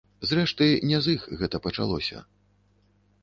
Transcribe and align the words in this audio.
Зрэшты, 0.29 0.65
не 0.91 1.01
з 1.07 1.17
іх 1.17 1.27
гэта 1.41 1.57
пачалося. 1.65 2.21